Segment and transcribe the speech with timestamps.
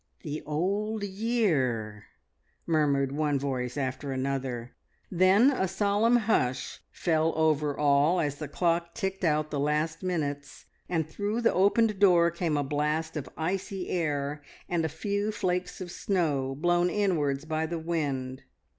[0.23, 2.05] "The Old Year,"
[2.65, 4.71] murmured one voice after another.
[5.11, 10.65] Then a solemn hush fell over all as the clock ticked out the last minutes,
[10.89, 15.79] and through the opened door came a blast of icy air and a few flakes
[15.81, 18.41] of snow, blown inwards by the wind.